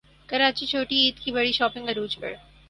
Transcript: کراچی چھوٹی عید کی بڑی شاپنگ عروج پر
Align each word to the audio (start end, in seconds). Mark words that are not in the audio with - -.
کراچی 0.29 0.65
چھوٹی 0.65 0.97
عید 1.03 1.19
کی 1.23 1.31
بڑی 1.31 1.51
شاپنگ 1.51 1.89
عروج 1.89 2.17
پر 2.19 2.31